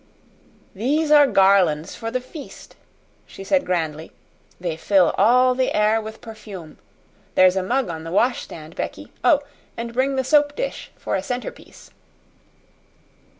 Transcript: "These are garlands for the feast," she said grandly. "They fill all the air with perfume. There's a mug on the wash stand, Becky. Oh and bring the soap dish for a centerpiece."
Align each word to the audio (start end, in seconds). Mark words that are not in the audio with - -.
"These 0.73 1.11
are 1.11 1.27
garlands 1.27 1.93
for 1.95 2.09
the 2.09 2.19
feast," 2.19 2.75
she 3.27 3.43
said 3.43 3.67
grandly. 3.67 4.11
"They 4.59 4.75
fill 4.75 5.13
all 5.15 5.53
the 5.53 5.75
air 5.75 6.01
with 6.01 6.21
perfume. 6.21 6.79
There's 7.35 7.55
a 7.55 7.61
mug 7.61 7.87
on 7.89 8.03
the 8.03 8.09
wash 8.11 8.41
stand, 8.41 8.75
Becky. 8.75 9.11
Oh 9.23 9.43
and 9.77 9.93
bring 9.93 10.15
the 10.15 10.23
soap 10.23 10.55
dish 10.55 10.89
for 10.97 11.15
a 11.15 11.21
centerpiece." 11.21 11.91